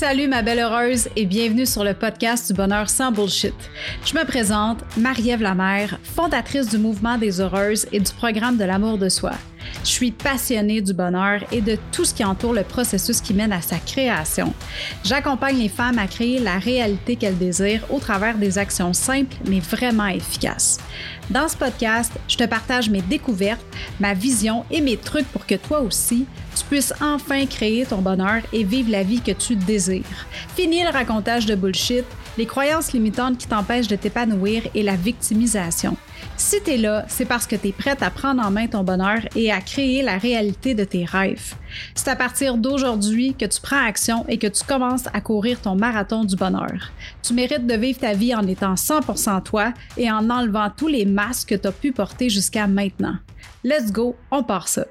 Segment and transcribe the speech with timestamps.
[0.00, 3.52] Salut ma belle heureuse et bienvenue sur le podcast du bonheur sans bullshit.
[4.02, 8.96] Je me présente, Marie-Ève Lamère, fondatrice du mouvement des heureuses et du programme de l'amour
[8.96, 9.32] de soi.
[9.84, 13.52] Je suis passionnée du bonheur et de tout ce qui entoure le processus qui mène
[13.52, 14.52] à sa création.
[15.04, 19.60] J'accompagne les femmes à créer la réalité qu'elles désirent au travers des actions simples mais
[19.60, 20.78] vraiment efficaces.
[21.30, 23.64] Dans ce podcast, je te partage mes découvertes,
[24.00, 26.26] ma vision et mes trucs pour que toi aussi,
[26.56, 30.26] tu puisses enfin créer ton bonheur et vivre la vie que tu désires.
[30.56, 32.04] Fini le racontage de bullshit,
[32.36, 35.96] les croyances limitantes qui t'empêchent de t'épanouir et la victimisation.
[36.40, 38.82] Si tu es là, c'est parce que tu es prête à prendre en main ton
[38.82, 41.54] bonheur et à créer la réalité de tes rêves.
[41.94, 45.76] C'est à partir d'aujourd'hui que tu prends action et que tu commences à courir ton
[45.76, 46.92] marathon du bonheur.
[47.22, 51.04] Tu mérites de vivre ta vie en étant 100% toi et en enlevant tous les
[51.04, 53.16] masques que tu as pu porter jusqu'à maintenant.
[53.62, 54.86] Let's go, on part ça.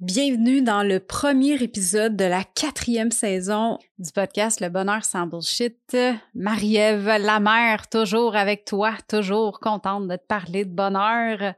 [0.00, 5.96] Bienvenue dans le premier épisode de la quatrième saison du podcast Le Bonheur sans Bullshit.
[6.34, 11.54] Marie-Ève, la mère, toujours avec toi, toujours contente de te parler de bonheur.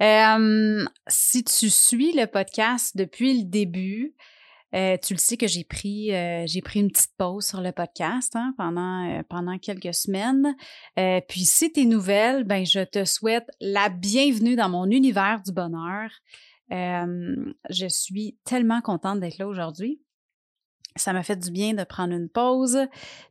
[0.00, 4.14] Euh, si tu suis le podcast depuis le début,
[4.76, 8.36] euh, tu le sais que j'ai pris, euh, pris une petite pause sur le podcast
[8.36, 10.54] hein, pendant, pendant quelques semaines.
[11.28, 15.50] puis si tu es nouvelle, ben, je te souhaite la bienvenue dans mon univers du
[15.50, 16.08] bonheur
[16.70, 20.00] je suis tellement contente d'être là aujourd'hui.
[20.96, 22.78] Ça m'a fait du bien de prendre une pause,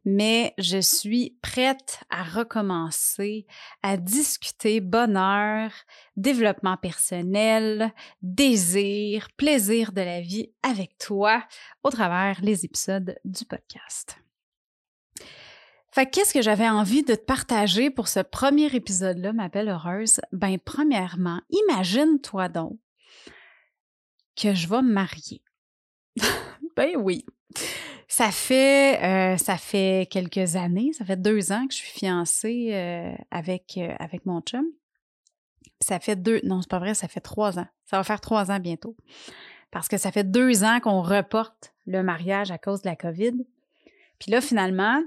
[0.03, 3.45] mais je suis prête à recommencer
[3.81, 5.71] à discuter bonheur,
[6.17, 11.41] développement personnel, désir, plaisir de la vie avec toi
[11.83, 14.17] au travers les épisodes du podcast.
[15.89, 20.19] Fait qu'est-ce que j'avais envie de te partager pour ce premier épisode-là, ma belle heureuse?
[20.33, 22.77] Ben, premièrement, imagine-toi donc
[24.35, 25.41] que je vais me marier.
[26.75, 27.25] ben oui.
[28.07, 32.69] Ça fait, euh, ça fait quelques années, ça fait deux ans que je suis fiancée
[32.71, 34.65] euh, avec, euh, avec mon chum.
[35.81, 37.67] Ça fait deux, non, c'est pas vrai, ça fait trois ans.
[37.85, 38.95] Ça va faire trois ans bientôt.
[39.71, 43.33] Parce que ça fait deux ans qu'on reporte le mariage à cause de la COVID.
[44.19, 45.01] Puis là, finalement,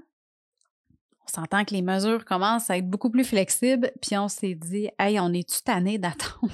[1.22, 3.92] on s'entend que les mesures commencent à être beaucoup plus flexibles.
[4.03, 6.53] Puis on s'est dit, hey, on est-tu tanné d'attendre?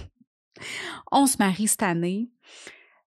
[1.10, 2.28] on se marie cette année.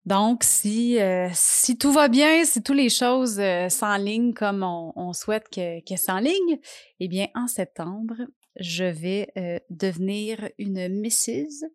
[0.06, 5.12] Donc, si, euh, si tout va bien, si toutes les choses euh, s'enlignent comme on,
[5.12, 6.60] souhaite qu'elles que s'enlignent,
[7.00, 8.14] eh bien, en septembre,
[8.54, 11.66] je vais euh, devenir une Mrs.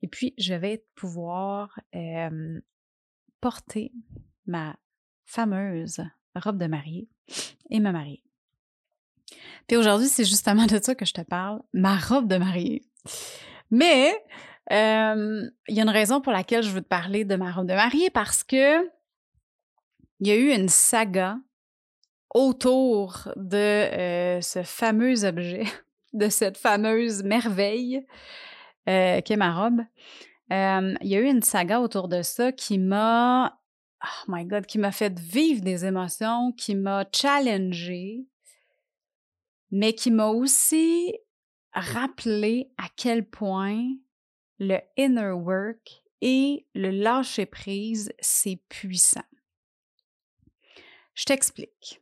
[0.00, 1.76] Et puis, je vais pouvoir
[3.40, 3.92] porter
[4.46, 4.76] ma
[5.24, 6.04] fameuse
[6.36, 7.08] robe de mariée
[7.70, 8.22] et me marier.
[9.66, 12.84] Puis aujourd'hui, c'est justement de ça que je te parle, ma robe de mariée.
[13.70, 14.14] Mais
[14.70, 17.74] il y a une raison pour laquelle je veux te parler de ma robe de
[17.74, 18.82] mariée parce que
[20.20, 21.36] il y a eu une saga
[22.32, 25.64] autour de euh, ce fameux objet,
[26.12, 28.06] de cette fameuse merveille
[28.88, 29.80] euh, qu'est ma robe.
[30.50, 33.60] il y a eu une saga autour de ça qui m'a,
[34.04, 38.26] oh my god, qui m'a fait vivre des émotions, qui m'a challengé,
[39.72, 41.16] mais qui m'a aussi
[41.72, 43.82] rappelé à quel point
[44.62, 49.24] le inner work et le lâcher prise, c'est puissant.
[51.14, 52.00] Je t'explique.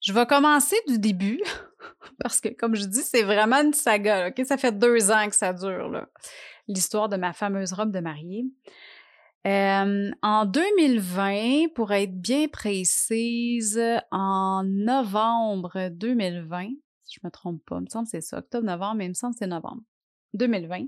[0.00, 1.42] Je vais commencer du début
[2.22, 4.32] parce que, comme je dis, c'est vraiment une saga.
[4.44, 6.06] Ça fait deux ans que ça dure,
[6.68, 8.46] l'histoire de ma fameuse robe de mariée.
[9.44, 13.82] en 2020, pour être bien précise,
[14.12, 16.68] en novembre 2020,
[17.02, 19.10] si je ne me trompe pas, il me semble que c'est ça, octobre-novembre, mais il
[19.10, 19.82] me semble que c'est novembre
[20.34, 20.86] 2020,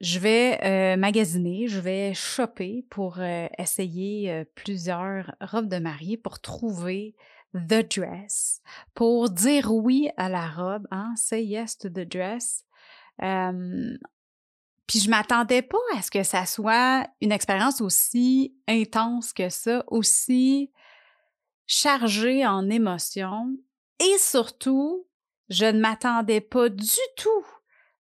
[0.00, 6.16] je vais euh, magasiner, je vais shopper pour euh, essayer euh, plusieurs robes de mariée
[6.16, 7.14] pour trouver
[7.54, 8.60] the dress,
[8.94, 12.64] pour dire oui à la robe, hein, say yes to the dress.
[13.18, 19.82] puis je m'attendais pas à ce que ça soit une expérience aussi intense que ça,
[19.86, 20.70] aussi
[21.66, 23.56] chargée en émotions
[23.98, 25.06] et surtout,
[25.48, 27.46] je ne m'attendais pas du tout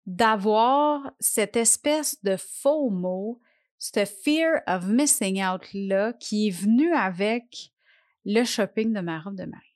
[0.06, 3.40] d'avoir cette espèce de faux mot,
[3.78, 7.72] ce fear of missing out-là qui est venu avec
[8.24, 9.74] le shopping de ma robe de mariée.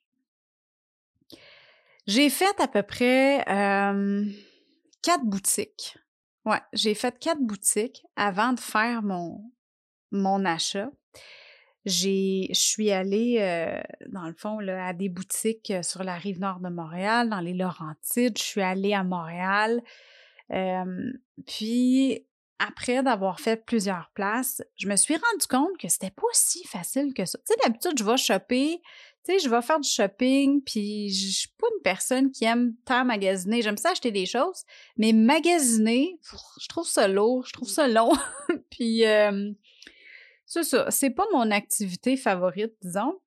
[2.07, 4.25] J'ai fait à peu près euh,
[5.03, 5.97] quatre boutiques.
[6.45, 9.51] Ouais, j'ai fait quatre boutiques avant de faire mon,
[10.11, 10.89] mon achat.
[11.85, 16.39] Je suis allée, euh, dans le fond, là, à des boutiques euh, sur la rive
[16.39, 18.37] nord de Montréal, dans les Laurentides.
[18.37, 19.81] Je suis allée à Montréal
[21.45, 22.25] puis,
[22.59, 27.13] après d'avoir fait plusieurs places, je me suis rendu compte que c'était pas si facile
[27.13, 27.39] que ça.
[27.39, 28.81] Tu sais, d'habitude, je vais shopper,
[29.23, 32.75] tu sais, je vais faire du shopping, puis je suis pas une personne qui aime
[32.85, 33.61] tant magasiner.
[33.61, 34.63] J'aime ça acheter des choses,
[34.97, 36.19] mais magasiner,
[36.61, 38.11] je trouve ça lourd, je trouve ça long.
[38.69, 39.03] puis
[40.45, 43.19] c'est ça, c'est pas mon activité favorite, disons.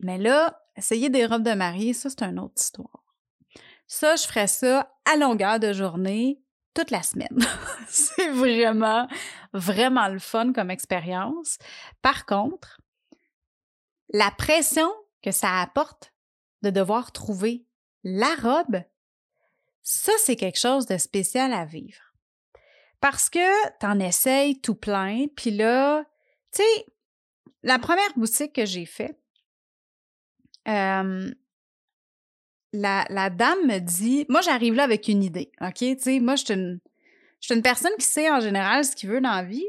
[0.00, 3.04] Mais là, essayer des robes de mariée, ça, c'est une autre histoire.
[3.86, 6.42] Ça, je ferais ça à longueur de journée,
[6.74, 7.38] toute la semaine.
[7.88, 9.06] c'est vraiment,
[9.52, 11.58] vraiment le fun comme expérience.
[12.00, 12.80] Par contre,
[14.12, 14.90] la pression
[15.22, 16.12] que ça apporte
[16.62, 17.66] de devoir trouver
[18.04, 18.82] la robe,
[19.82, 22.14] ça, c'est quelque chose de spécial à vivre.
[23.00, 26.04] Parce que t'en essayes tout plein, puis là,
[26.52, 26.86] tu sais,
[27.62, 29.18] la première boutique que j'ai faite,
[30.68, 31.32] euh,
[32.72, 35.78] la, dame me dit, moi j'arrive là avec une idée, ok?
[35.78, 39.34] Tu sais, moi je suis une, personne qui sait en général ce qu'il veut dans
[39.34, 39.66] la vie.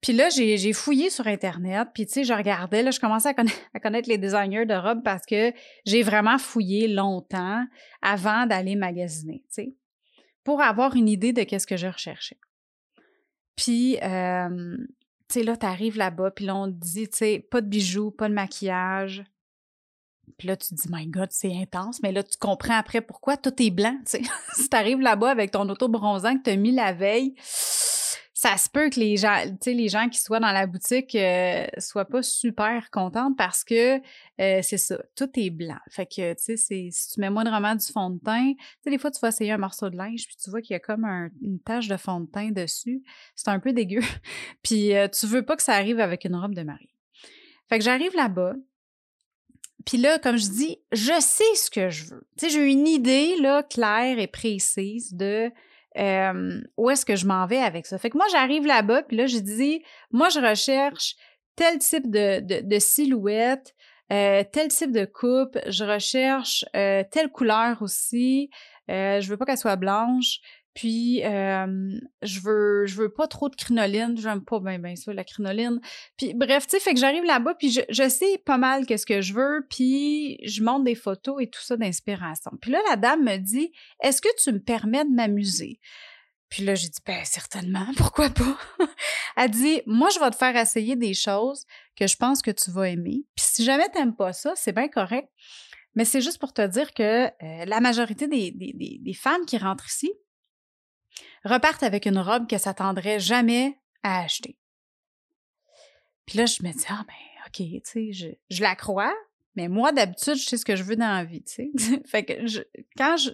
[0.00, 3.34] Puis là, j'ai fouillé sur Internet, puis tu sais, je regardais, là, je commençais à
[3.80, 5.52] connaître, les designers de robes parce que
[5.86, 7.64] j'ai vraiment fouillé longtemps
[8.02, 9.74] avant d'aller magasiner, tu sais,
[10.42, 12.38] pour avoir une idée de qu'est-ce que je recherchais.
[13.54, 14.76] Puis, euh,
[15.28, 18.10] tu sais, là, t'arrives là-bas, puis là, on te dit, tu sais, pas de bijoux,
[18.10, 19.22] pas de maquillage,
[20.38, 22.02] puis là, tu te dis, my God, c'est intense.
[22.02, 23.96] Mais là, tu comprends après pourquoi tout est blanc.
[24.06, 27.34] si tu arrives là-bas avec ton auto bronzant que tu as mis la veille,
[28.42, 29.36] ça se peut que les gens,
[29.66, 34.78] les qui soient dans la boutique euh, soient pas super contents parce que euh, c'est
[34.78, 35.78] ça, tout est blanc.
[35.88, 38.98] Fait que, tu sais, si tu mets moindrement du fond de teint, tu sais, des
[38.98, 41.04] fois, tu vas essayer un morceau de linge, puis tu vois qu'il y a comme
[41.40, 43.04] une tache de fond de teint dessus.
[43.36, 44.00] C'est un peu dégueu.
[44.64, 46.96] puis euh, tu veux pas que ça arrive avec une robe de mariée.
[47.68, 48.54] Fait que j'arrive là-bas,
[49.84, 52.26] puis là, comme je dis, je sais ce que je veux.
[52.38, 55.50] Tu sais, j'ai une idée là, claire et précise de
[55.98, 57.98] euh, où est-ce que je m'en vais avec ça.
[57.98, 61.16] Fait que moi, j'arrive là-bas, puis là, je dis, moi, je recherche
[61.56, 63.74] tel type de, de, silhouette,
[64.10, 68.50] euh, tel type de coupe, je recherche euh, telle couleur aussi,
[68.88, 70.38] je veux pas qu'elle soit blanche,
[70.74, 74.16] puis, je veux je veux pas trop de crinoline.
[74.16, 75.80] J'aime pas bien, bien ça, la crinoline.
[76.16, 79.20] Puis, bref, tu sais, fait que j'arrive là-bas, puis je, sais pas mal qu'est-ce que
[79.20, 82.52] je veux, puis je monte des photos et tout ça d'inspiration.
[82.60, 83.72] Puis là, la dame me dit,
[84.02, 85.80] est-ce que tu me permets de m'amuser?
[86.48, 88.58] Puis là, j'ai dit, ben certainement, pourquoi pas?
[89.36, 91.64] Elle dit, moi, je vais te faire essayer des choses
[91.96, 93.24] que je pense que tu vas aimer.
[93.34, 95.28] Puis si jamais t'aimes pas ça, c'est bien correct.
[95.94, 99.58] Mais c'est juste pour te dire que euh, la majorité des, des, des femmes qui
[99.58, 100.10] rentrent ici,
[101.44, 104.56] repartent avec une robe que s'attendrait jamais à acheter.
[106.26, 107.14] Puis là, je me dis, ah ben,
[107.46, 109.14] OK, tu sais, je, la crois,
[109.54, 112.02] mais moi, d'habitude, je sais ce que je veux dans la vie, tu sais.
[112.06, 112.60] fait que je,
[112.96, 113.30] quand je,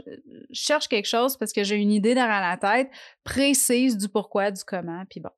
[0.53, 2.91] cherche quelque chose parce que j'ai une idée derrière la tête
[3.25, 5.31] précise du pourquoi, du comment, puis bon.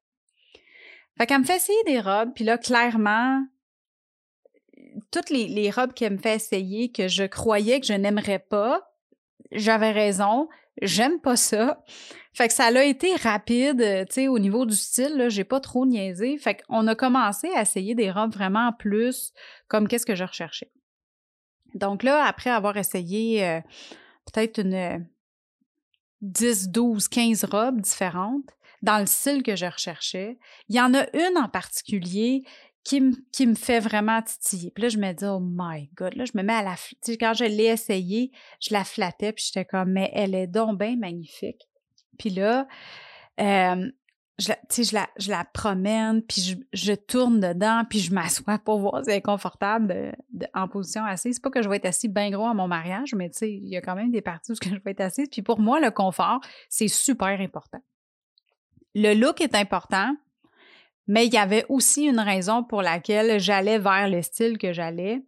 [1.19, 3.45] Fait qu'elle me fait essayer des robes, puis là, clairement,
[5.11, 8.90] toutes les, les robes qu'elle me fait essayer que je croyais que je n'aimerais pas,
[9.53, 10.49] j'avais raison,
[10.83, 11.85] j'aime pas ça.
[12.33, 15.45] Fait que ça a été rapide, euh, tu sais, au niveau du style, là, j'ai
[15.45, 16.39] pas trop niaisé.
[16.39, 19.33] Fait qu'on a commencé à essayer des robes vraiment plus
[19.69, 20.71] comme qu'est-ce que je recherchais.
[21.75, 23.61] Donc là, après avoir essayé euh,
[24.27, 25.07] peut-être une
[26.21, 28.51] 10, 12, 15 robes différentes
[28.83, 30.39] dans le style que je recherchais,
[30.69, 32.45] il y en a une en particulier
[32.85, 34.71] qui, me fait vraiment titiller.
[34.71, 36.75] Puis là, je me dis, oh my God, là, je me mets à la...
[37.05, 40.79] Tu quand je l'ai essayé, je la flattais, puis j'étais comme, mais elle est donc
[40.79, 41.69] bien magnifique.
[42.19, 42.67] Puis là,
[43.41, 43.91] euh,
[44.39, 48.81] je, je, la, je la promène, puis je, je tourne dedans, puis je m'assois pour
[48.81, 50.17] voir si elle est confortable
[50.55, 51.37] en position assise.
[51.37, 53.53] C'est pas que je vais être assise bien gros à mon mariage, mais tu sais,
[53.53, 55.29] il y a quand même des parties où je vais être assise.
[55.31, 57.81] Puis pour moi, le confort, c'est super important.
[58.95, 60.17] Le look est important,
[61.11, 65.21] mais il y avait aussi une raison pour laquelle j'allais vers le style que j'allais.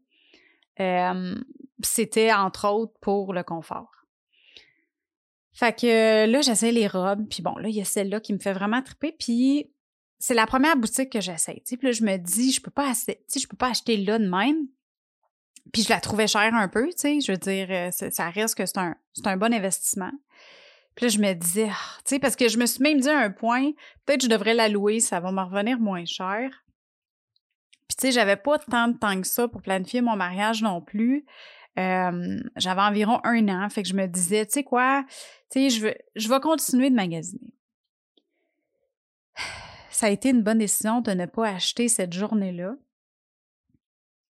[0.78, 1.34] Euh,
[1.82, 3.90] c'était entre autres pour le confort.
[5.52, 8.38] Fait que là, j'essaie les robes, puis bon, là, il y a celle-là qui me
[8.38, 9.72] fait vraiment triper, puis
[10.20, 11.60] c'est la première boutique que j'essaie.
[11.66, 14.68] Puis là, je me dis, je peux pas, je peux pas acheter là de même.
[15.72, 17.20] Puis je la trouvais chère un peu, tu sais.
[17.20, 20.12] Je veux dire, euh, ça reste que c'est un, un bon investissement.
[20.94, 23.08] Puis là, je me disais, ah, tu sais, parce que je me suis même dit
[23.08, 23.72] à un point,
[24.04, 26.50] peut-être que je devrais la louer, ça va me revenir moins cher.
[27.88, 30.80] Puis tu sais, j'avais pas tant de temps que ça pour planifier mon mariage non
[30.80, 31.24] plus.
[31.78, 35.04] Euh, j'avais environ un an, fait que je me disais, tu sais quoi,
[35.50, 37.54] tu sais, je, je vais continuer de magasiner.
[39.90, 42.74] Ça a été une bonne décision de ne pas acheter cette journée-là,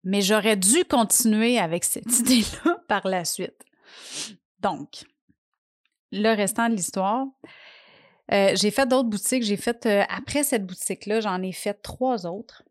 [0.02, 3.64] mais j'aurais dû continuer avec cette idée-là par la suite.
[4.60, 5.04] Donc,
[6.12, 7.26] le restant de l'histoire.
[8.32, 9.42] Euh, j'ai fait d'autres boutiques.
[9.42, 12.62] J'ai fait, euh, après cette boutique-là, j'en ai fait trois autres,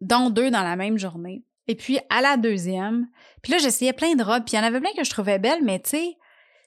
[0.00, 1.44] dont deux dans la même journée.
[1.68, 3.08] Et puis, à la deuxième,
[3.42, 5.38] puis là, j'essayais plein de robes, puis il y en avait plein que je trouvais
[5.38, 6.16] belles, mais tu sais,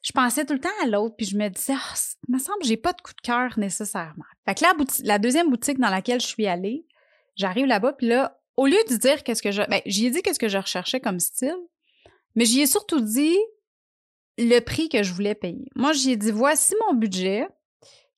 [0.02, 1.96] je pensais tout le temps à l'autre, puis je me disais, oh,
[2.28, 4.24] il me semble que j'ai pas de coup de cœur nécessairement.
[4.46, 6.86] Fait que la, la deuxième boutique dans laquelle je suis allée,
[7.36, 9.62] j'arrive là-bas, puis là, au lieu de dire qu'est-ce que je.
[9.64, 11.58] Ben, j'y ai dit qu'est-ce que je recherchais comme style,
[12.36, 13.38] mais j'y ai surtout dit
[14.38, 15.70] le prix que je voulais payer.
[15.76, 17.48] Moi, j'y ai dit voici mon budget,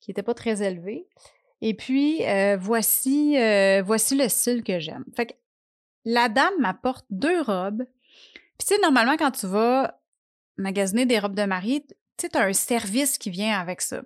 [0.00, 1.06] qui n'était pas très élevé,
[1.60, 5.04] et puis euh, voici, euh, voici le style que j'aime.
[5.16, 5.34] Fait que
[6.04, 7.84] la dame m'apporte deux robes.
[8.58, 10.00] Puis, tu sais, normalement, quand tu vas
[10.56, 11.84] magasiner des robes de mariée,
[12.16, 14.02] tu sais, as un service qui vient avec ça.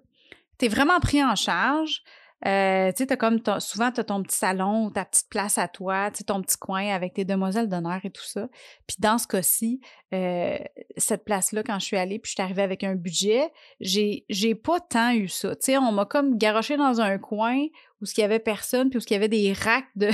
[0.59, 2.02] Tu es vraiment pris en charge.
[2.44, 5.68] Euh, tu sais, comme souvent, tu as ton petit salon ou ta petite place à
[5.68, 8.49] toi, ton petit coin avec tes demoiselles d'honneur et tout ça.
[8.87, 9.80] Puis dans ce cas-ci,
[10.12, 10.58] euh,
[10.96, 14.56] cette place-là, quand je suis allée, puis je suis arrivée avec un budget, j'ai, j'ai
[14.56, 15.54] pas tant eu ça.
[15.54, 17.58] Tu sais, on m'a comme garoché dans un coin
[18.00, 20.11] où il y avait personne, puis où il y avait des racks de,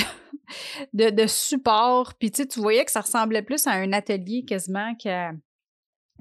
[0.92, 2.14] de, support.
[2.18, 5.32] Puis tu voyais que ça ressemblait plus à un atelier quasiment qu'à,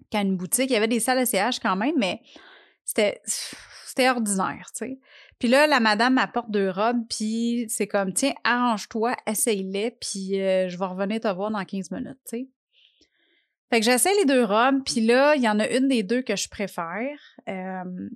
[0.10, 0.70] qu'à une boutique.
[0.70, 2.22] Il y avait des salles de CH quand même, mais
[2.86, 3.22] c'était,
[3.86, 5.00] c'était ordinaire, tu sais.
[5.40, 10.68] Puis là, la madame m'apporte deux robes, puis c'est comme, tiens, arrange-toi, essaye-les, puis euh,
[10.68, 12.48] je vais revenir te voir dans 15 minutes, tu sais.
[13.70, 16.22] Fait que j'essaie les deux robes, puis là, il y en a une des deux
[16.22, 17.20] que je préfère.
[17.50, 18.10] Euh,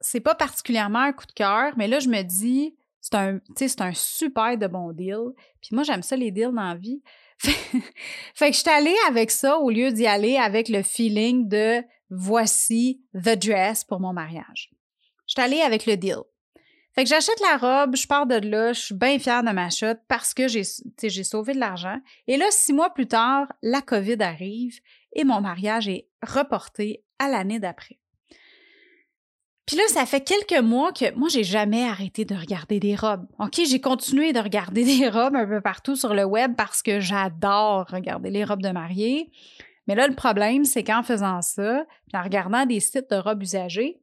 [0.00, 3.80] c'est pas particulièrement un coup de cœur, mais là, je me dis, c'est un, c'est
[3.80, 5.32] un super de bon deal.
[5.60, 7.02] Puis moi, j'aime ça, les deals dans la vie.
[7.38, 11.82] fait que je suis allée avec ça au lieu d'y aller avec le feeling de
[12.10, 14.70] voici the dress pour mon mariage.
[15.26, 16.22] Je suis allée avec le deal.
[16.98, 20.00] Fait j'achète la robe, je pars de là, je suis bien fière de ma chute
[20.08, 21.96] parce que j'ai, sauvé de l'argent.
[22.26, 24.80] Et là, six mois plus tard, la COVID arrive
[25.12, 28.00] et mon mariage est reporté à l'année d'après.
[29.64, 33.28] Puis là, ça fait quelques mois que moi, j'ai jamais arrêté de regarder des robes.
[33.38, 36.98] OK, j'ai continué de regarder des robes un peu partout sur le web parce que
[36.98, 39.30] j'adore regarder les robes de mariée.
[39.86, 44.00] Mais là, le problème, c'est qu'en faisant ça, en regardant des sites de robes usagées,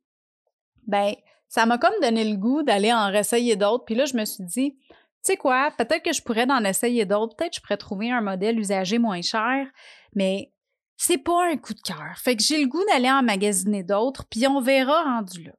[0.87, 1.13] ben
[1.47, 3.85] ça m'a comme donné le goût d'aller en réessayer d'autres.
[3.85, 4.77] Puis là, je me suis dit,
[5.25, 8.11] tu sais quoi, peut-être que je pourrais en essayer d'autres, peut-être que je pourrais trouver
[8.11, 9.67] un modèle usagé moins cher,
[10.13, 10.51] mais
[10.97, 12.17] c'est pas un coup de cœur.
[12.17, 15.53] Fait que j'ai le goût d'aller en magasiner d'autres, puis on verra rendu là.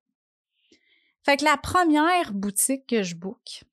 [1.24, 3.64] Fait que la première boutique que je book,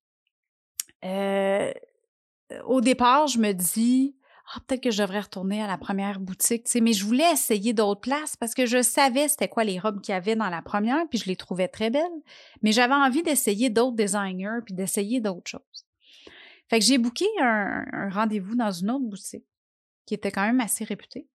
[1.06, 1.72] euh,
[2.66, 4.16] au départ, je me dis,
[4.52, 7.32] ah, peut-être que je devrais retourner à la première boutique, tu sais, mais je voulais
[7.32, 10.50] essayer d'autres places parce que je savais c'était quoi les robes qu'il y avait dans
[10.50, 12.04] la première, puis je les trouvais très belles.
[12.62, 15.86] Mais j'avais envie d'essayer d'autres designers, puis d'essayer d'autres choses.
[16.70, 19.46] Fait que j'ai booké un, rendez-vous dans une autre boutique
[20.06, 21.28] qui était quand même assez réputée.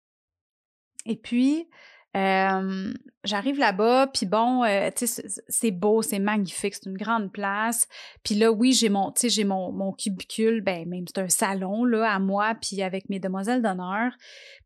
[1.06, 1.66] Et puis,
[3.28, 4.90] j'arrive là-bas, puis bon, euh,
[5.48, 7.86] c'est beau, c'est magnifique, c'est une grande place.
[8.24, 12.12] Puis là, oui, j'ai mon, j'ai mon, mon cubicule, ben même c'est un salon là
[12.12, 14.12] à moi, puis avec mes demoiselles d'honneur,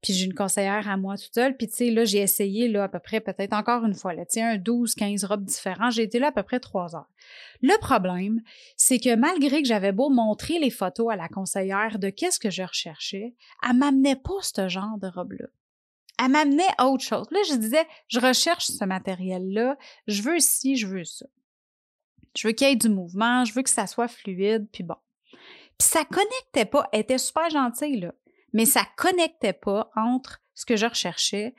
[0.01, 1.57] puis j'ai une conseillère à moi toute seule.
[1.57, 4.25] Puis tu sais, là, j'ai essayé là à peu près, peut-être encore une fois, là,
[4.25, 5.93] tu sais, un 12, 15 robes différentes.
[5.93, 7.11] J'ai été là à peu près trois heures.
[7.61, 8.41] Le problème,
[8.77, 12.51] c'est que malgré que j'avais beau montrer les photos à la conseillère de qu'est-ce que
[12.51, 13.35] je recherchais,
[13.69, 15.47] elle m'amenait pas ce genre de robe-là
[16.23, 17.27] elle m'amenait à autre chose.
[17.31, 19.77] Là, je disais, je recherche ce matériel-là,
[20.07, 21.27] je veux ci, je veux ça.
[22.37, 24.97] Je veux qu'il y ait du mouvement, je veux que ça soit fluide, puis bon.
[25.79, 28.15] Puis ça connectait pas, elle était super gentille, là,
[28.53, 31.55] mais ça connectait pas entre ce que je recherchais,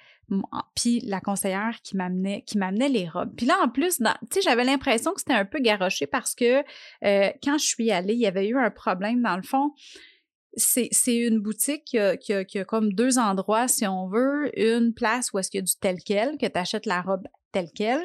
[0.75, 3.33] puis la conseillère qui m'amenait qui m'amenait les robes.
[3.35, 6.63] Puis là, en plus, tu sais, j'avais l'impression que c'était un peu garoché parce que
[7.03, 9.21] euh, quand je suis allée, il y avait eu un problème.
[9.21, 9.73] Dans le fond,
[10.55, 14.51] c'est une boutique qui a, comme deux endroits, si on veut.
[14.59, 17.27] Une place où est-ce qu'il y a du tel quel, que tu achètes la robe
[17.51, 18.03] telle quelle.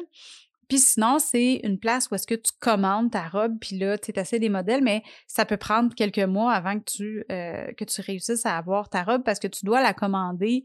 [0.67, 4.11] Puis sinon, c'est une place où est-ce que tu commandes ta robe, puis là, tu
[4.15, 8.01] essaies des modèles, mais ça peut prendre quelques mois avant que tu, euh, que tu
[8.01, 10.63] réussisses à avoir ta robe parce que tu dois la commander,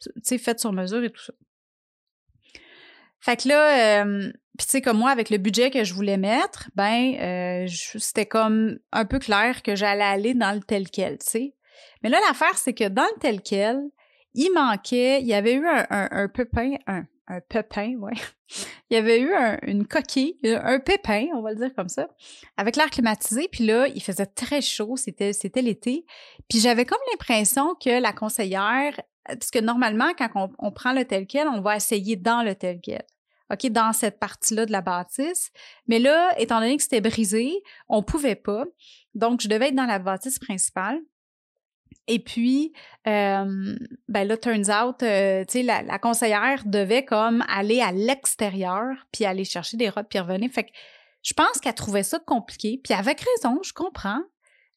[0.00, 1.32] tu sais, faite sur mesure et tout ça.
[3.20, 6.70] Fait que là, euh, tu sais, comme moi, avec le budget que je voulais mettre,
[6.74, 7.66] ben, euh,
[7.98, 11.54] c'était comme un peu clair que j'allais aller dans le tel quel, tu sais.
[12.02, 13.80] Mais là, l'affaire, c'est que dans le tel quel,
[14.34, 18.12] il manquait, il y avait eu un, un, pépin, un, un pépin, ouais.
[18.90, 19.32] Il y avait eu
[19.62, 22.08] une coquille, un pépin, on va le dire comme ça,
[22.56, 23.48] avec l'air climatisé.
[23.50, 26.06] Puis là, il faisait très chaud, c'était, c'était l'été.
[26.48, 31.26] Puis j'avais comme l'impression que la conseillère, parce que normalement, quand on, prend le tel
[31.26, 33.04] quel, on va essayer dans le tel quel.
[33.52, 35.50] OK, dans cette partie-là de la bâtisse.
[35.86, 38.64] Mais là, étant donné que c'était brisé, on pouvait pas.
[39.14, 40.98] Donc, je devais être dans la bâtisse principale.
[42.08, 42.72] Et puis,
[43.06, 43.76] euh,
[44.08, 48.96] ben là, turns out, euh, tu sais, la, la, conseillère devait comme aller à l'extérieur,
[49.12, 50.50] puis aller chercher des robes, puis revenir.
[50.50, 50.70] Fait que
[51.22, 54.22] je pense qu'elle trouvait ça compliqué, puis avec raison, je comprends.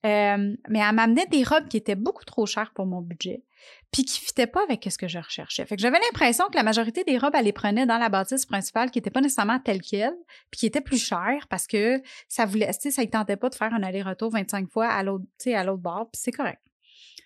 [0.06, 3.44] Euh, mais elle m'amenait des robes qui étaient beaucoup trop chères pour mon budget,
[3.92, 5.66] puis qui fitaient pas avec ce que je recherchais.
[5.66, 8.46] Fait que j'avais l'impression que la majorité des robes, elle les prenait dans la bâtisse
[8.46, 10.16] principale, qui n'était pas nécessairement telle qu'elle,
[10.52, 13.74] puis qui était plus chère parce que ça voulait, ça ne tentait pas de faire
[13.74, 16.62] un aller-retour 25 fois à l'autre, à l'autre bord, puis c'est correct.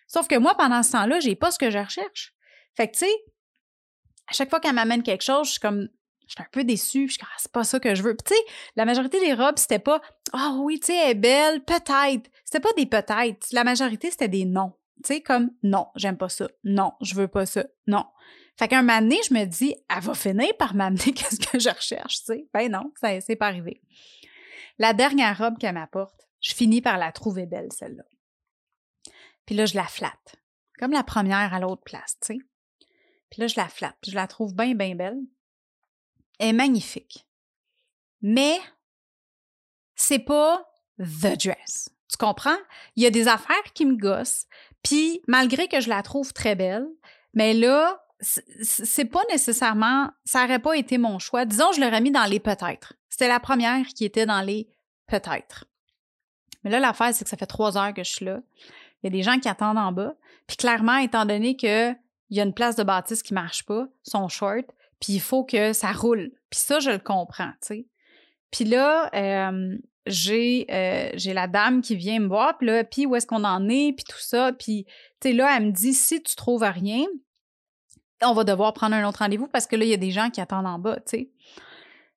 [0.08, 2.34] Sauf que moi, pendant ce temps-là, j'ai pas ce que je recherche.
[2.76, 3.12] Fait que, tu sais,
[4.28, 5.90] à chaque fois qu'elle m'amène quelque chose, je suis comme,
[6.28, 8.16] je suis un peu déçue, je suis ah, c'est pas ça que je veux.
[8.16, 10.02] Puis, tu sais, la majorité des robes, c'était pas,
[10.32, 12.30] ah oui, tu sais, elle est belle, peut-être.
[12.46, 13.48] C'était pas des peut-être.
[13.52, 14.74] La majorité, c'était des non.
[15.04, 16.48] Tu sais, comme, non, j'aime pas ça.
[16.64, 17.66] Non, je veux pas ça.
[17.88, 18.06] Non.
[18.58, 21.70] Fait qu'un moment donné, je me dis, elle va finir par m'amener qu'est-ce que je
[21.70, 22.48] recherche, tu sais.
[22.54, 23.82] Ben non, ça, c'est pas arrivé.
[24.80, 28.04] La dernière robe qu'elle m'apporte, je finis par la trouver belle, celle-là.
[29.46, 30.36] Puis là, je la flatte.
[30.80, 32.40] Comme la première à l'autre place, tu sais.
[33.30, 33.98] Puis là, je la flatte.
[34.02, 35.20] Puis je la trouve bien, bien belle.
[36.40, 37.26] Est magnifique.
[38.22, 38.60] Mais
[39.96, 40.66] c'est pas
[41.00, 41.90] the dress.
[42.10, 42.58] Tu comprends?
[42.96, 44.46] Il y a des affaires qui me gossent.
[44.84, 46.88] Puis malgré que je la trouve très belle,
[47.34, 51.46] mais là, c'est pas nécessairement, ça aurait pas été mon choix.
[51.46, 52.94] Disons, je l'aurais mis dans les peut-être.
[53.10, 54.70] C'était la première qui était dans les
[55.08, 55.66] peut-être.
[56.64, 58.40] Mais là, l'affaire, c'est que ça fait trois heures que je suis là.
[59.02, 60.16] Il y a des gens qui attendent en bas.
[60.48, 61.98] Puis clairement, étant donné qu'il
[62.30, 64.66] y a une place de bâtisse qui marche pas, sont short,
[65.04, 66.32] puis il faut que ça roule.
[66.50, 67.86] Puis ça, je le comprends, tu.
[68.52, 73.06] Puis là, euh, j'ai euh, j'ai la dame qui vient me voir, puis là, puis
[73.06, 74.54] où est-ce qu'on en est, puis tout ça.
[74.54, 74.86] Puis,
[75.20, 77.04] tu là, elle me dit, si tu trouves rien,
[78.22, 80.30] on va devoir prendre un autre rendez-vous parce que là, il y a des gens
[80.30, 81.00] qui attendent en bas.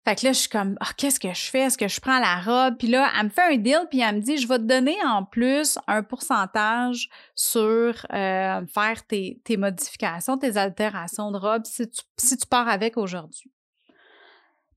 [0.07, 1.63] Fait que là, je suis comme, ah, qu'est-ce que je fais?
[1.63, 2.77] Est-ce que je prends la robe?
[2.79, 4.97] Puis là, elle me fait un deal, puis elle me dit, je vais te donner
[5.05, 11.91] en plus un pourcentage sur euh, faire tes, tes, modifications, tes altérations de robe si
[11.91, 13.51] tu, si tu pars avec aujourd'hui.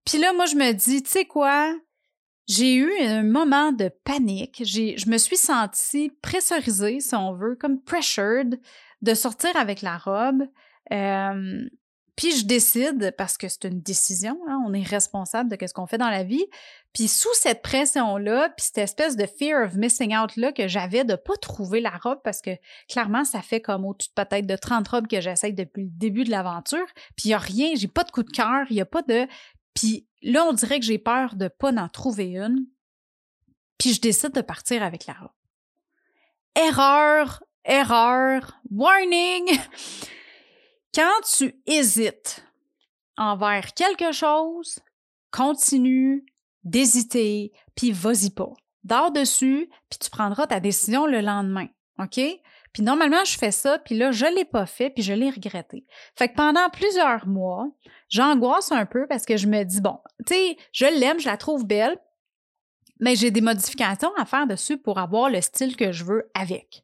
[0.04, 1.76] Puis là, moi, je me dis, tu sais quoi?
[2.48, 4.64] J'ai eu un moment de panique.
[4.66, 8.60] Je me suis sentie pressurisée, si on veut, comme pressured
[9.04, 10.48] de sortir avec la robe.
[10.92, 11.70] Euh,
[12.20, 15.88] puis je décide, parce que c'est une décision, hein, on est responsable de ce qu'on
[15.88, 16.46] fait dans la vie.
[16.92, 21.16] Puis sous cette pression-là, puis cette espèce de fear of missing out-là que j'avais de
[21.16, 22.50] pas trouver la robe, parce que
[22.90, 26.30] clairement, ça fait comme au-dessus peut-être de 30 robes que j'essaye depuis le début de
[26.30, 26.86] l'aventure.
[27.16, 29.02] Puis il n'y a rien, j'ai pas de coup de cœur, il n'y a pas
[29.04, 29.26] de...
[29.74, 32.66] Puis là, on dirait que j'ai peur de pas en trouver une.
[33.78, 35.32] Puis je décide de partir avec la robe.
[36.58, 39.58] Erreur, erreur, warning!
[41.00, 42.44] Quand tu hésites
[43.16, 44.80] envers quelque chose,
[45.32, 46.26] continue
[46.66, 48.52] d'hésiter, puis vas-y pas.
[48.84, 51.68] Dors dessus, puis tu prendras ta décision le lendemain.
[52.00, 52.20] OK?
[52.74, 55.86] Puis normalement, je fais ça, puis là, je l'ai pas fait, puis je l'ai regretté.
[56.18, 57.70] Fait que pendant plusieurs mois,
[58.10, 61.38] j'angoisse un peu parce que je me dis, bon, tu sais, je l'aime, je la
[61.38, 61.98] trouve belle,
[63.00, 66.84] mais j'ai des modifications à faire dessus pour avoir le style que je veux avec.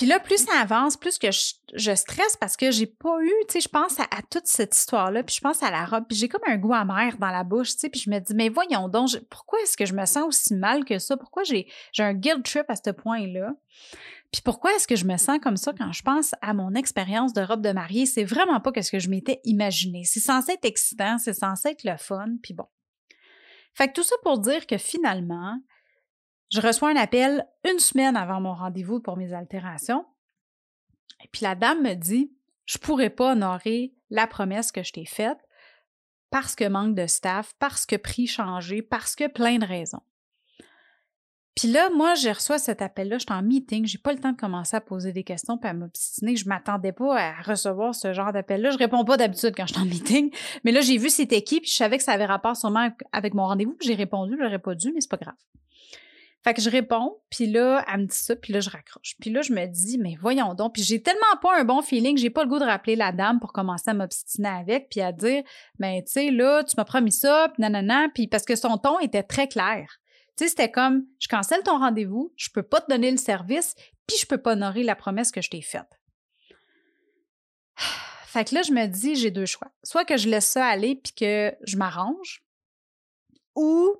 [0.00, 3.52] Puis là, plus ça avance, plus que je, stresse parce que j'ai pas eu, tu
[3.52, 6.26] sais, je pense à, toute cette histoire-là, puis je pense à la robe, puis j'ai
[6.26, 8.88] comme un goût amer dans la bouche, tu sais, puis je me dis, mais voyons
[8.88, 11.18] donc, pourquoi est-ce que je me sens aussi mal que ça?
[11.18, 11.66] Pourquoi j'ai
[11.98, 13.52] un guilt trip à ce point-là?
[14.32, 17.34] Puis pourquoi est-ce que je me sens comme ça quand je pense à mon expérience
[17.34, 18.06] de robe de mariée?
[18.06, 20.04] C'est vraiment pas ce que je m'étais imaginé.
[20.04, 22.68] C'est censé être excitant, c'est censé être le fun, puis bon.
[23.74, 25.60] Fait que tout ça pour dire que finalement,
[26.50, 30.04] je reçois un appel une semaine avant mon rendez-vous pour mes altérations.
[31.24, 32.32] Et puis la dame me dit
[32.66, 35.38] Je ne pourrais pas honorer la promesse que je t'ai faite
[36.30, 40.02] parce que manque de staff, parce que prix changé, parce que plein de raisons.
[41.56, 44.32] Puis là, moi, je reçois cet appel-là, je suis en meeting, j'ai pas le temps
[44.32, 46.36] de commencer à poser des questions puis à m'obstiner.
[46.36, 48.70] Je m'attendais pas à recevoir ce genre d'appel-là.
[48.70, 50.32] Je réponds pas d'habitude quand je suis en meeting.
[50.64, 53.34] Mais là, j'ai vu c'était qui, puis je savais que ça avait rapport sûrement avec
[53.34, 53.76] mon rendez-vous.
[53.82, 55.34] J'ai répondu, j'aurais pas dû, mais c'est pas grave.
[56.42, 59.14] Fait que je réponds, puis là, elle me dit ça, puis là, je raccroche.
[59.20, 60.72] Puis là, je me dis, mais voyons donc.
[60.72, 63.40] Puis j'ai tellement pas un bon feeling, j'ai pas le goût de rappeler la dame
[63.40, 65.42] pour commencer à m'obstiner avec, puis à dire,
[65.78, 68.98] mais tu sais, là, tu m'as promis ça, puis nanana, puis parce que son ton
[69.00, 69.98] était très clair.
[70.38, 73.74] Tu sais, c'était comme, je cancelle ton rendez-vous, je peux pas te donner le service,
[74.06, 76.00] puis je peux pas honorer la promesse que je t'ai faite.
[78.26, 79.68] Fait que là, je me dis, j'ai deux choix.
[79.82, 82.44] Soit que je laisse ça aller puis que je m'arrange,
[83.56, 83.94] ou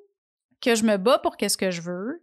[0.63, 2.23] que je me bats pour qu'est-ce que je veux,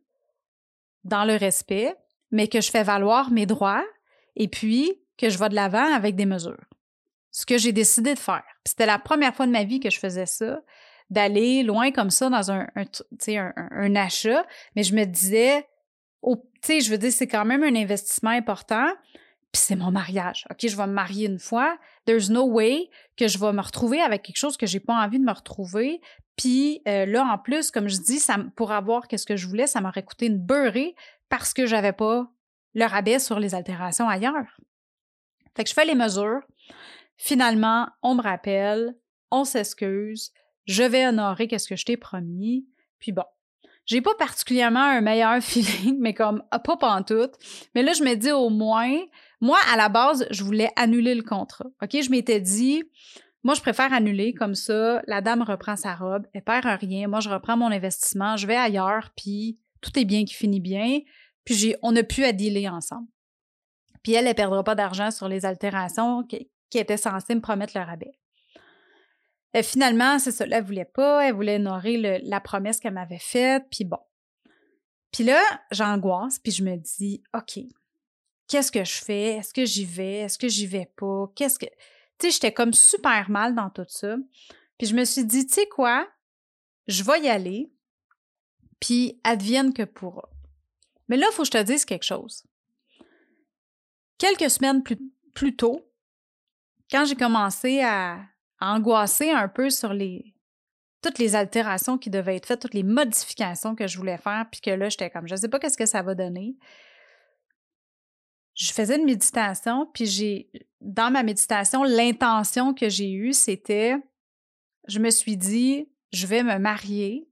[1.07, 1.95] dans le respect,
[2.31, 3.83] mais que je fais valoir mes droits
[4.35, 6.63] et puis que je vais de l'avant avec des mesures.
[7.31, 8.43] Ce que j'ai décidé de faire.
[8.65, 10.61] C'était la première fois de ma vie que je faisais ça,
[11.09, 15.65] d'aller loin comme ça dans un, un, un, achat, mais je me disais,
[16.61, 18.87] sais, je veux dire, c'est quand même un investissement important.
[19.51, 20.45] Puis c'est mon mariage.
[20.51, 21.77] OK, je vais me marier une fois.
[22.07, 25.19] There's no way que je vais me retrouver avec quelque chose que j'ai pas envie
[25.19, 26.01] de me retrouver.
[26.37, 29.67] Puis euh, là, en plus, comme je dis, ça, pour avoir qu'est-ce que je voulais,
[29.67, 30.95] ça m'aurait coûté une beurrée
[31.27, 32.31] parce que j'avais pas
[32.73, 34.57] le rabais sur les altérations ailleurs.
[35.55, 36.41] Fait que je fais les mesures.
[37.17, 38.95] Finalement, on me rappelle,
[39.29, 40.31] on s'excuse,
[40.65, 42.67] je vais honorer qu'est-ce que je t'ai promis.
[42.99, 43.25] Puis bon,
[43.85, 47.33] j'ai pas particulièrement un meilleur feeling, mais comme pas pantoute.
[47.73, 48.95] Mais là, je me dis au moins,
[49.39, 51.67] moi, à la base, je voulais annuler le contrat.
[51.81, 51.91] OK?
[52.01, 52.83] Je m'étais dit,
[53.43, 55.01] moi, je préfère annuler comme ça.
[55.07, 57.07] La dame reprend sa robe, elle perd rien.
[57.07, 60.99] Moi, je reprends mon investissement, je vais ailleurs, puis tout est bien qui finit bien.
[61.45, 63.07] Puis on a pu à dealer ensemble.
[64.03, 67.83] Puis elle, elle perdra pas d'argent sur les altérations qui, étaient censées me promettre le
[67.83, 68.19] rabais.
[69.53, 73.63] Et finalement, c'est ça, elle voulait pas, elle voulait honorer la promesse qu'elle m'avait faite,
[73.71, 73.99] puis bon.
[75.11, 77.59] Puis là, j'angoisse, puis je me dis, OK,
[78.47, 79.35] qu'est-ce que je fais?
[79.35, 80.19] Est-ce que j'y vais?
[80.19, 81.31] Est-ce que j'y vais pas?
[81.35, 81.65] Qu'est-ce que...
[81.65, 84.17] Tu sais, j'étais comme super mal dans tout ça.
[84.77, 86.07] Puis je me suis dit, tu sais quoi?
[86.87, 87.71] Je vais y aller,
[88.79, 90.29] puis advienne que pourra.
[91.07, 92.43] Mais là, il faut que je te dise quelque chose.
[94.17, 94.83] Quelques semaines
[95.33, 95.81] plus, tôt,
[96.89, 98.19] quand j'ai commencé à,
[98.59, 100.33] angoisser un peu sur les
[101.03, 104.61] toutes les altérations qui devaient être faites, toutes les modifications que je voulais faire, puis
[104.61, 106.57] que là, j'étais comme, je ne sais pas qu'est-ce que ça va donner.
[108.57, 110.49] Je faisais une méditation, puis j'ai,
[110.81, 113.95] dans ma méditation, l'intention que j'ai eue, c'était,
[114.87, 117.29] je me suis dit, je vais me marier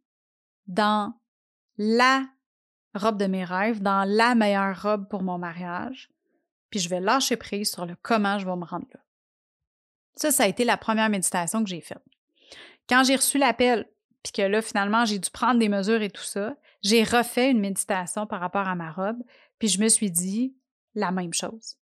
[0.68, 1.14] dans
[1.78, 2.26] la
[2.94, 6.12] robe de mes rêves, dans la meilleure robe pour mon mariage,
[6.70, 9.00] puis je vais lâcher prise sur le comment je vais me rendre là.
[10.16, 12.04] Ça, ça a été la première méditation que j'ai faite.
[12.88, 13.90] Quand j'ai reçu l'appel,
[14.22, 17.60] puis que là, finalement, j'ai dû prendre des mesures et tout ça, j'ai refait une
[17.60, 19.22] méditation par rapport à ma robe,
[19.58, 20.56] puis je me suis dit
[20.96, 21.78] la même chose.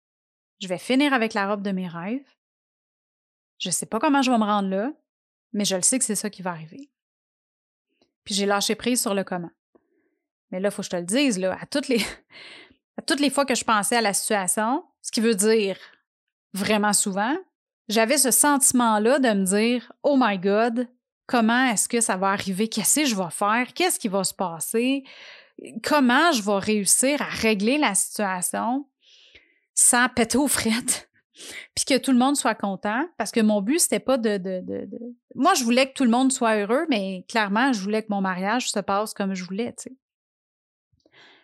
[0.60, 2.28] Je vais finir avec la robe de mes rêves.
[3.58, 4.92] Je ne sais pas comment je vais me rendre là,
[5.52, 6.90] mais je le sais que c'est ça qui va arriver.
[8.24, 9.50] Puis j'ai lâché prise sur le comment.
[10.50, 12.04] Mais là, il faut que je te le dise, là, à toutes les,
[12.96, 15.78] à toutes les fois que je pensais à la situation, ce qui veut dire
[16.52, 17.36] vraiment souvent,
[17.88, 20.88] j'avais ce sentiment-là de me dire Oh my God,
[21.26, 22.68] comment est-ce que ça va arriver?
[22.68, 23.72] Qu'est-ce que je vais faire?
[23.74, 25.04] Qu'est-ce qui va se passer?
[25.82, 28.86] Comment je vais réussir à régler la situation
[29.80, 31.10] sans péter aux frettes?
[31.74, 34.60] Puis que tout le monde soit content, parce que mon but, c'était pas de, de,
[34.60, 34.86] de,
[35.34, 38.20] Moi, je voulais que tout le monde soit heureux, mais clairement, je voulais que mon
[38.20, 39.96] mariage se passe comme je voulais, tu sais.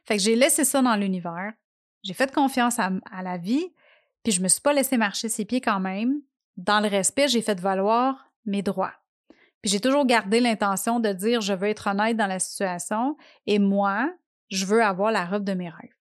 [0.04, 1.54] Fait que j'ai laissé ça dans l'univers.
[2.02, 2.90] J'ai fait confiance à,
[3.22, 3.72] la vie,
[4.22, 6.20] puis je me suis pas laissé marcher ses pieds quand même.
[6.56, 8.92] Dans le respect, j'ai fait valoir mes droits.
[9.62, 13.58] Puis j'ai toujours gardé l'intention de dire je veux être honnête dans la situation et
[13.58, 14.14] moi,
[14.50, 15.95] je veux avoir la robe de mes rêves.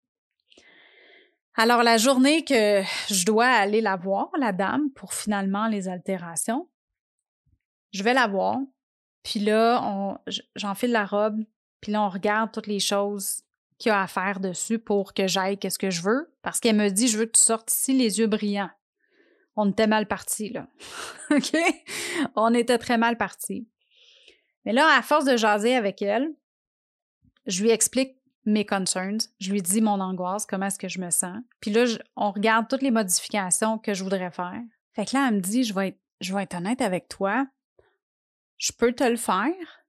[1.58, 6.70] Alors la journée que je dois aller la voir, la dame, pour finalement les altérations,
[7.92, 8.58] je vais la voir.
[9.24, 10.20] Puis là,
[10.56, 11.44] j'enfile la robe.
[11.82, 13.42] Puis là, on regarde toutes les choses
[13.78, 16.34] qu'il y a à faire dessus pour que j'aille qu'est-ce que je veux.
[16.42, 18.70] Parce qu'elle me dit, je veux que tu sortes ici les yeux brillants.
[19.56, 20.68] On était mal partis, là.
[21.32, 21.56] OK?
[22.36, 23.68] On était très mal partis.
[24.66, 26.30] Mais là, à force de jaser avec elle,
[27.46, 31.10] je lui explique mes concerns, je lui dis mon angoisse, comment est-ce que je me
[31.10, 31.38] sens.
[31.60, 34.62] Puis là, on regarde toutes les modifications que je voudrais faire.
[34.94, 37.48] Fait que là, elle me dit, je vais être, je vais être honnête avec toi,
[38.58, 39.86] je peux te le faire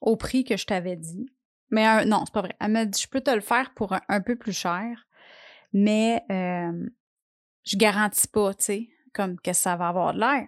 [0.00, 1.28] au prix que je t'avais dit.
[1.70, 2.56] Mais non, c'est pas vrai.
[2.60, 5.06] Elle m'a dit, je peux te le faire pour un, peu plus cher,
[5.72, 6.88] mais euh,
[7.64, 10.46] je garantis pas, tu sais, comme que ça va avoir de l'air.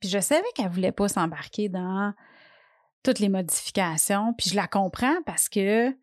[0.00, 2.12] Puis je savais qu'elle voulait pas s'embarquer dans
[3.02, 5.96] toutes les modifications, puis je la comprends parce que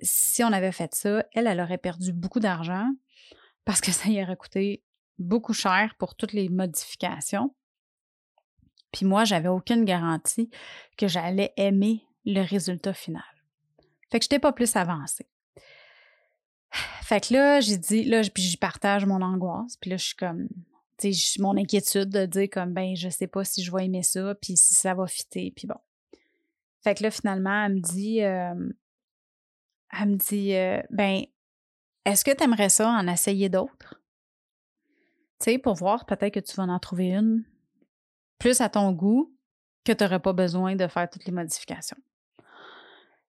[0.00, 2.88] si on avait fait ça, elle, elle aurait perdu beaucoup d'argent
[3.64, 4.82] parce que ça y aurait coûté
[5.18, 7.54] beaucoup cher pour toutes les modifications.
[8.92, 10.50] Puis moi, j'avais aucune garantie
[10.96, 13.22] que j'allais aimer le résultat final.
[14.10, 15.26] Fait que j'étais pas plus avancée.
[17.02, 19.76] Fait que là, j'ai dit, là, puis j'y partage mon angoisse.
[19.76, 20.48] Puis là, je suis comme,
[20.98, 24.02] tu sais, mon inquiétude de dire comme, ben, je sais pas si je vais aimer
[24.02, 25.78] ça, puis si ça va fitter, puis bon.
[26.82, 28.54] Fait que là, finalement, elle me dit, euh,
[29.92, 31.22] elle me dit, euh, ben,
[32.04, 34.00] est-ce que tu aimerais ça en essayer d'autres?
[35.40, 37.44] Tu sais, pour voir, peut-être que tu vas en trouver une
[38.38, 39.34] plus à ton goût
[39.84, 41.96] que tu n'aurais pas besoin de faire toutes les modifications.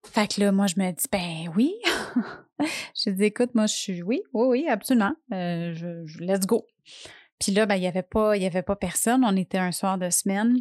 [0.05, 1.75] Fait que là, moi, je me dis, ben oui.
[2.95, 5.13] je dis, écoute, moi, je suis, oui, oui, oui, absolument.
[5.33, 6.65] Euh, je, let's go.
[7.39, 9.25] Puis là, ben, il n'y avait, avait pas personne.
[9.25, 10.57] On était un soir de semaine.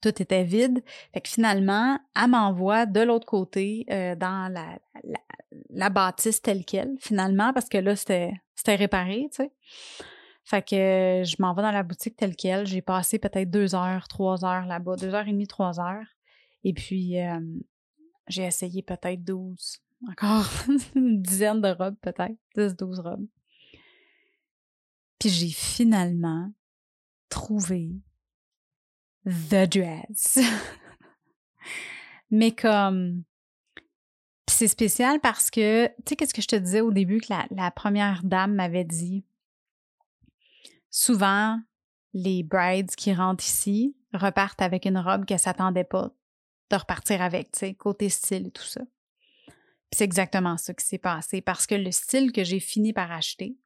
[0.00, 0.82] Tout était vide.
[1.12, 4.78] Fait que finalement, elle m'envoie de l'autre côté, euh, dans la,
[5.70, 9.52] la bâtisse telle qu'elle, finalement, parce que là, c'était réparé, tu sais.
[10.44, 12.66] Fait que je m'en vais dans la boutique telle qu'elle.
[12.66, 16.06] J'ai passé peut-être deux heures, trois heures là-bas, deux heures et demie, trois heures.
[16.64, 17.16] Et puis,
[18.30, 20.48] j'ai essayé peut-être douze, encore
[20.94, 23.26] une dizaine de robes peut-être, dix, douze robes.
[25.18, 26.50] Puis j'ai finalement
[27.28, 27.90] trouvé
[29.24, 30.38] the dress.
[32.30, 33.24] Mais comme
[34.60, 37.70] c'est spécial parce que, tu sais, qu'est-ce que je te disais au début que la,
[37.70, 39.24] première dame m'avait dit?
[40.90, 41.58] Souvent,
[42.12, 46.10] les brides qui rentrent ici repartent avec une robe qu'elles s'attendaient pas
[46.70, 48.82] de repartir avec, tu sais, côté style et tout ça.
[49.92, 53.56] c'est exactement ça qui s'est passé parce que le style que j'ai fini par acheter,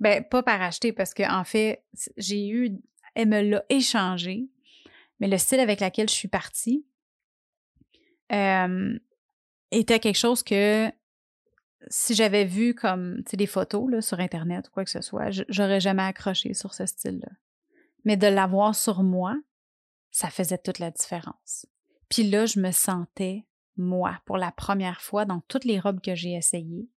[0.00, 1.84] ben, pas par acheter parce qu'en en fait,
[2.16, 2.78] j'ai eu,
[3.16, 4.46] elle me l'a échangé,
[5.18, 6.86] mais le style avec lequel je suis partie,
[8.30, 10.90] était quelque chose que
[11.88, 15.80] si j'avais vu comme des photos là, sur Internet ou quoi que ce soit, j'aurais
[15.80, 17.30] jamais accroché sur ce style-là.
[18.04, 19.36] Mais de l'avoir sur moi,
[20.10, 21.66] ça faisait toute la différence.
[22.08, 26.14] Puis là, je me sentais, moi, pour la première fois dans toutes les robes que
[26.14, 26.88] j'ai essayées,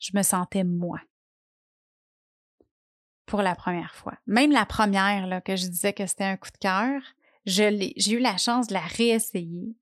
[0.00, 1.00] je me sentais moi.
[3.26, 4.18] Pour la première fois.
[4.26, 7.00] Même la première, là, que je disais que c'était un coup de cœur,
[7.46, 9.76] j'ai eu la chance de la réessayer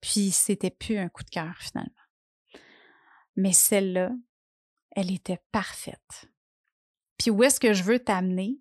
[0.00, 1.90] puis c'était plus un coup de cœur finalement.
[3.34, 4.12] Mais celle-là,
[4.92, 6.30] elle était parfaite.
[7.18, 8.60] Puis où est-ce que je veux t'amener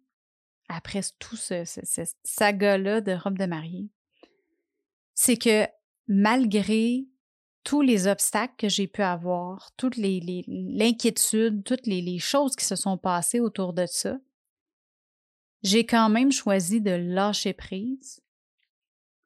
[0.67, 1.63] après tout ce,
[2.23, 3.89] saga-là de robe de mariée?
[5.13, 5.67] C'est que
[6.07, 7.05] malgré
[7.65, 12.63] tous les obstacles que j'ai pu avoir, toutes les, l'inquiétude, toutes les, les choses qui
[12.63, 14.17] se sont passées autour de ça,
[15.63, 18.21] j'ai quand même choisi de lâcher prise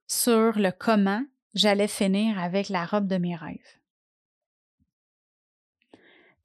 [0.08, 1.24] sur le comment
[1.54, 3.80] j'allais finir avec la robe de mes rêves.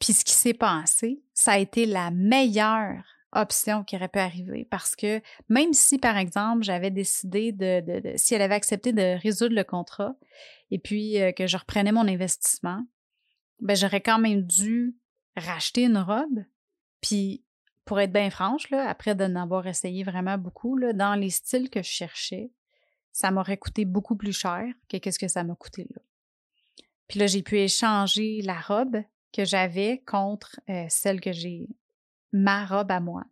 [0.01, 3.05] Puis ce qui s'est passé, ça a été la meilleure
[3.35, 8.35] option qui aurait pu arriver parce que même si, par exemple, j'avais décidé de, si
[8.35, 10.15] elle avait accepté de résoudre le contrat
[10.71, 12.85] et puis euh, que je reprenais mon investissement,
[13.61, 14.97] ben j'aurais quand même dû
[15.37, 16.45] racheter une robe.
[17.01, 17.45] Puis
[17.85, 21.83] pour être bien franche, là, après d'en avoir essayé vraiment beaucoup, dans les styles que
[21.83, 22.51] je cherchais,
[23.13, 26.03] ça m'aurait coûté beaucoup plus cher que qu'est-ce que ça m'a coûté là.
[27.09, 31.69] Puis là, j'ai pu échanger la robe que j'avais contre euh, celle que j'ai,
[32.35, 33.25] ma robe à moi.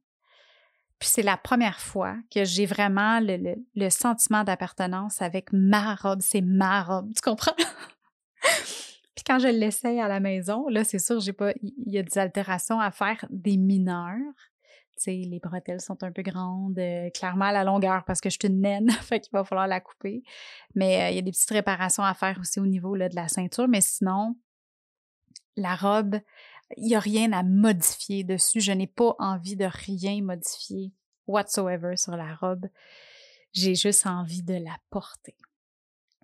[0.99, 6.21] Puis c'est la première fois que j'ai vraiment le, le, sentiment d'appartenance avec ma robe.
[6.23, 7.57] C'est ma robe, tu comprends?
[9.15, 12.03] Puis quand je l'essaye à la maison, là, c'est sûr, j'ai pas, il y a
[12.03, 14.17] des altérations à faire des mineurs
[15.07, 18.49] les bretelles sont un peu grandes, euh, clairement à la longueur parce que je suis
[18.49, 20.23] une naine, fait qu'il va falloir la couper.
[20.75, 23.17] Mais euh, il y a des petites réparations à faire aussi au niveau là, de
[23.17, 23.69] la ceinture.
[23.69, 24.37] Mais sinon,
[25.57, 26.17] la robe,
[26.77, 28.61] il n'y a rien à modifier dessus.
[28.61, 30.93] Je n'ai pas envie de rien modifier
[31.27, 32.67] whatsoever sur la robe.
[33.53, 35.37] J'ai juste envie de la porter.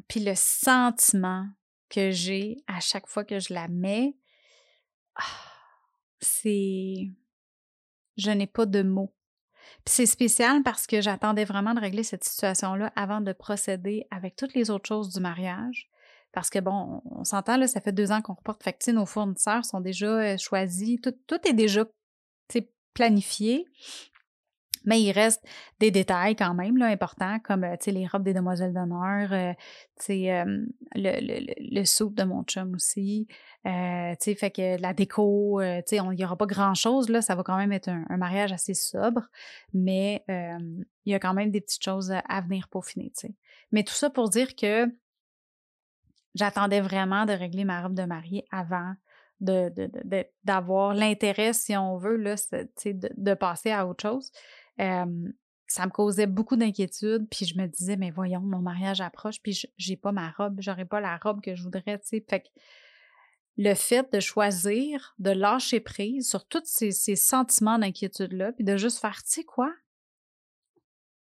[0.09, 1.47] Puis le sentiment
[1.89, 4.17] que j'ai à chaque fois que je la mets,
[5.17, 5.23] ah,
[6.21, 7.11] c'est
[8.17, 9.15] je n'ai pas de mots.
[9.87, 14.55] c'est spécial parce que j'attendais vraiment de régler cette situation-là avant de procéder avec toutes
[14.55, 15.89] les autres choses du mariage.
[16.33, 18.63] Parce que bon, on s'entend, là, ça fait deux ans qu'on reporte.
[18.63, 21.01] Fait que, nos fournisseurs sont déjà euh, choisis.
[21.01, 21.85] Tout, tout est déjà
[22.95, 23.67] planifié.
[24.85, 25.45] Mais il reste
[25.81, 29.53] des détails quand même là, importants, comme euh, les robes des demoiselles d'honneur, euh,
[30.09, 33.27] le, le, le, soupe de mon chum aussi.
[33.67, 35.83] Euh, fait que la déco, il
[36.17, 39.29] n'y aura pas grand-chose, ça va quand même être un, mariage assez sobre,
[39.75, 43.13] mais il y a quand même des petites choses à venir peaufiner.
[43.15, 43.35] sais.
[43.73, 44.87] Mais tout ça pour dire que
[46.39, 48.95] j'attendais vraiment de régler ma robe de mariée avant
[49.41, 52.69] d'avoir de, l'intérêt, si on veut, là, de,
[53.17, 54.33] de, passer à autre chose
[55.69, 59.61] ça me causait beaucoup d'inquiétude, puis je me disais, mais voyons, mon mariage approche, puis
[59.77, 62.25] j'ai pas ma robe, j'aurais pas la robe que je voudrais, tu sais.
[62.29, 62.49] Fait que
[63.59, 68.99] le fait de choisir, de lâcher prise sur tous ces, sentiments d'inquiétude-là, puis de juste
[68.99, 69.73] faire, tu sais quoi,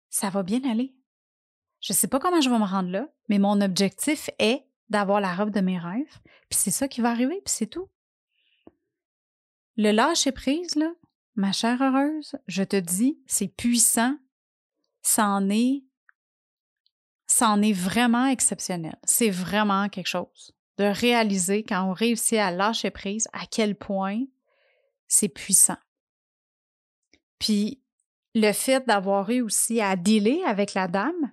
[0.09, 0.95] ça va bien aller.
[1.81, 5.35] Je sais pas comment je vais me rendre là, mais mon objectif est d'avoir la
[5.35, 7.89] robe de mes rêves, puis c'est ça qui va arriver, puis c'est tout.
[9.77, 10.91] Le lâcher prise, là,
[11.39, 14.17] Ma chère heureuse, je te dis, c'est puissant,
[15.01, 15.85] c'en est,
[17.27, 18.97] c'en est vraiment exceptionnel.
[19.05, 24.25] C'est vraiment quelque chose de réaliser quand on réussit à lâcher prise à quel point
[25.07, 25.77] c'est puissant.
[27.39, 27.81] Puis
[28.35, 31.31] le fait d'avoir eu aussi à dealer avec la dame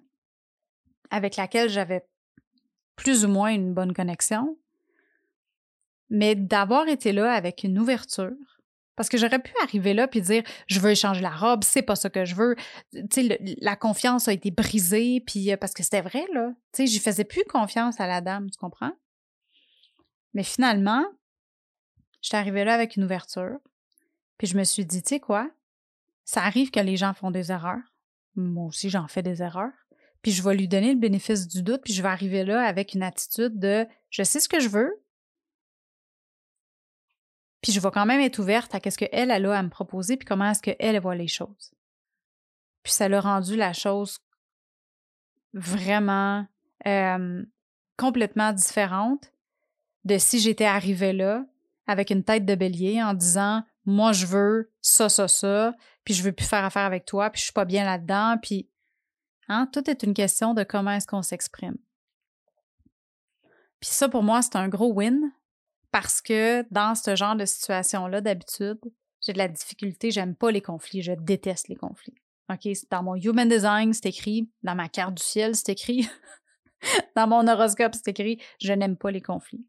[1.11, 2.07] avec laquelle j'avais
[2.96, 4.56] plus ou moins une bonne connexion,
[6.11, 8.32] mais d'avoir été là avec une ouverture.
[8.96, 11.96] Parce que j'aurais pu arriver là puis dire je veux échanger la robe, c'est pas
[11.96, 12.56] ça que je veux.
[12.92, 16.50] Tu sais, la confiance a été brisée puis euh, parce que c'était vrai là.
[16.72, 18.92] Tu sais, j'y faisais plus confiance à la dame, tu comprends?
[20.32, 21.04] Mais finalement,
[22.22, 23.59] j'étais arrivée là avec une ouverture.
[24.38, 25.50] Puis je me suis dit, tu sais quoi?
[26.24, 27.94] Ça arrive que les gens font des erreurs.
[28.35, 29.72] Moi aussi, j'en fais des erreurs.
[30.27, 32.95] Puis je vais lui donner le bénéfice du doute, puis je vais arriver là avec
[32.95, 35.01] une attitude de je sais ce que je veux,
[37.61, 40.17] puis je vais quand même être ouverte à ce qu'elle, elle a à me proposer,
[40.17, 41.73] puis comment est-ce qu'elle, elle voit les choses.
[42.83, 44.19] Puis ça l'a rendu la chose
[45.53, 46.45] vraiment
[47.97, 49.33] complètement différente
[50.07, 51.47] de si j'étais arrivée là
[51.87, 56.25] avec une tête de bélier en disant moi je veux ça ça ça puis je
[56.25, 58.69] veux plus faire affaire avec toi puis je suis pas bien là-dedans puis
[59.48, 61.76] hein, tout est une question de comment est-ce qu'on s'exprime.
[63.80, 65.32] Puis ça pour moi c'est un gros win
[65.92, 68.78] parce que dans ce genre de situation-là, d'habitude,
[69.24, 72.14] j'ai de la difficulté, j'aime pas les conflits, je déteste les conflits.
[72.52, 76.06] OK, dans mon human design, c'est écrit, dans ma carte du ciel, c'est écrit,
[77.16, 79.64] dans mon horoscope, c'est écrit, je n'aime pas les conflits.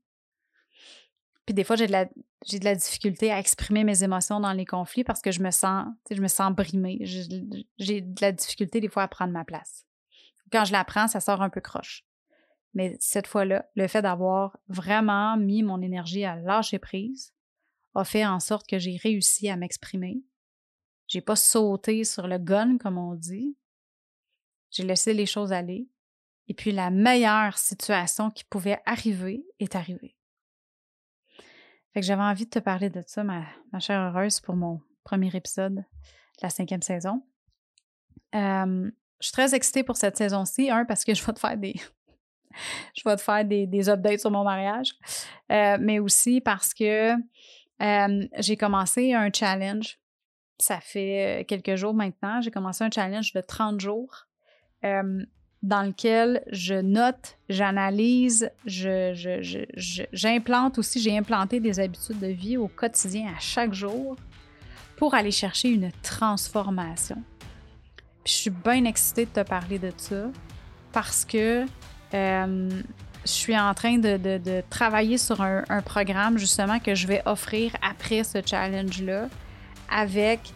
[1.47, 2.09] Puis des fois, j'ai de, la,
[2.45, 5.49] j'ai de la difficulté à exprimer mes émotions dans les conflits parce que je me
[5.49, 6.99] sens, je me sens brimée.
[7.03, 9.85] J'ai, de la difficulté des fois à prendre ma place.
[10.51, 12.05] Quand je la prends, ça sort un peu croche.
[12.73, 17.33] Mais cette fois-là, le fait d'avoir vraiment mis mon énergie à lâcher prise
[17.95, 20.21] a fait en sorte que j'ai réussi à m'exprimer.
[21.07, 23.55] J'ai pas sauté sur le gun, comme on dit.
[24.69, 25.87] J'ai laissé les choses aller.
[26.49, 30.16] Et puis la meilleure situation qui pouvait arriver est arrivée.
[31.97, 33.43] Fait que j'avais envie de te parler de ça, ma,
[33.79, 35.83] chère heureuse, pour mon premier épisode de
[36.43, 37.23] la cinquième saison.
[38.33, 41.73] Je suis très excitée pour cette saison-ci, un, parce que je vais te faire des,
[42.95, 44.93] je vais te faire des, updates sur mon mariage,
[45.49, 47.15] mais aussi parce que
[47.79, 49.97] j'ai commencé un challenge.
[50.59, 52.41] Ça fait quelques jours maintenant.
[52.41, 54.27] J'ai commencé un challenge de 30 jours
[55.63, 62.67] dans lequel je note, j'analyse, j'implante je, aussi, j'ai implanté des habitudes de vie au
[62.67, 64.15] quotidien à chaque jour
[64.97, 67.23] pour aller chercher une transformation.
[68.23, 70.25] Puis je suis bien excitée de te parler de ça
[70.91, 71.65] parce que
[72.13, 72.69] euh,
[73.23, 78.23] je suis en train de, travailler sur un, programme justement que je vais offrir après
[78.23, 79.27] ce challenge-là
[79.89, 80.53] avec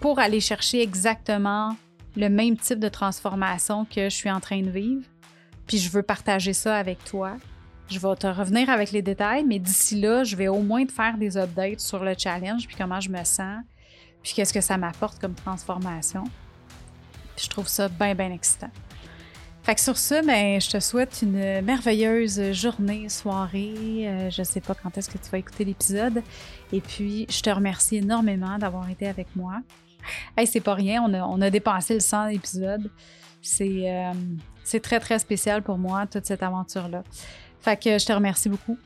[0.00, 1.76] pour aller chercher exactement
[2.16, 5.02] le même type de transformation que je suis en train de vivre.
[5.66, 7.36] Puis je veux partager ça avec toi.
[7.88, 10.92] Je vais te revenir avec les détails, mais d'ici là, je vais au moins te
[10.92, 13.62] faire des updates sur le challenge, puis comment je me sens,
[14.22, 16.24] puis qu'est-ce que ça m'apporte comme transformation.
[17.36, 18.70] Puis je trouve ça bien, bien excitant.
[19.62, 24.08] Fait que sur ce, ben, je te souhaite une merveilleuse journée, soirée.
[24.08, 26.22] Euh, je sais pas quand est-ce que tu vas écouter l'épisode.
[26.72, 29.60] Et puis, je te remercie énormément d'avoir été avec moi.
[30.36, 32.90] Hey, c'est pas rien, on a, on dépassé le 100 épisodes.
[33.42, 34.12] C'est, euh,
[34.64, 37.02] c'est très, très spécial pour moi, toute cette aventure-là.
[37.60, 38.78] Fait que je te remercie beaucoup.